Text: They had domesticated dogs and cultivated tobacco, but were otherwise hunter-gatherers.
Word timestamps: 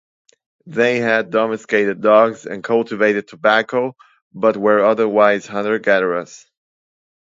They 0.65 0.97
had 0.97 1.29
domesticated 1.29 2.01
dogs 2.01 2.47
and 2.47 2.63
cultivated 2.63 3.27
tobacco, 3.27 3.95
but 4.33 4.57
were 4.57 4.83
otherwise 4.83 5.45
hunter-gatherers. 5.45 6.49